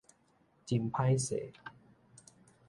[0.65, 1.53] 真歹勢